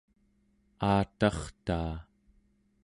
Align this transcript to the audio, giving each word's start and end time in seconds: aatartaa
aatartaa 0.91 1.95